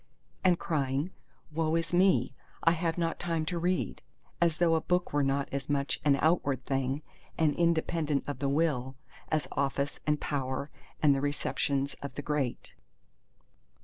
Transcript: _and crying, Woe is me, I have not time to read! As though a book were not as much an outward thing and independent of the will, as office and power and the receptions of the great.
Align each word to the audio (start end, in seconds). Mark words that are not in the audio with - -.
_and 0.43 0.57
crying, 0.57 1.11
Woe 1.51 1.75
is 1.75 1.93
me, 1.93 2.33
I 2.63 2.71
have 2.71 2.97
not 2.97 3.19
time 3.19 3.45
to 3.45 3.59
read! 3.59 4.01
As 4.41 4.57
though 4.57 4.73
a 4.73 4.81
book 4.81 5.13
were 5.13 5.21
not 5.21 5.47
as 5.51 5.69
much 5.69 6.01
an 6.03 6.17
outward 6.23 6.65
thing 6.65 7.03
and 7.37 7.53
independent 7.53 8.23
of 8.25 8.39
the 8.39 8.49
will, 8.49 8.95
as 9.29 9.47
office 9.51 9.99
and 10.07 10.19
power 10.19 10.71
and 11.03 11.13
the 11.13 11.21
receptions 11.21 11.93
of 12.01 12.15
the 12.15 12.23
great. 12.23 12.73